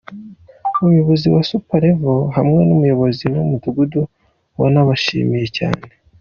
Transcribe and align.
Umuyobozi 0.81 1.25
wa 1.33 1.41
Super 1.49 1.79
Level 1.83 2.19
hamwe 2.37 2.59
n’umuyobozi 2.67 3.23
w’umudugudu 3.33 4.01
wanabashimiye 4.59 5.47
cyane. 5.59 5.83